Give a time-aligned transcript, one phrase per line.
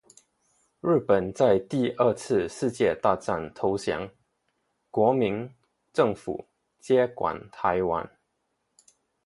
[0.79, 4.09] 日本在第二次世界大战投降，
[4.89, 5.47] 国民
[5.93, 6.47] 政府
[6.79, 8.09] 接管台湾。